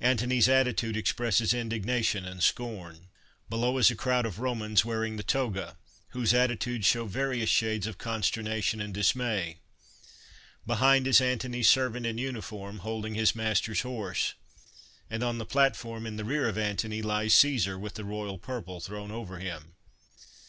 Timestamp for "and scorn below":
2.24-3.78